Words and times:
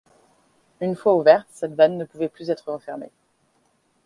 Une 0.79 0.95
fois 0.95 1.13
ouverte, 1.15 1.45
cette 1.51 1.75
vanne 1.75 1.95
ne 1.99 2.05
pouvait 2.05 2.27
plus 2.27 2.49
être 2.49 2.71
refermée. 2.73 3.11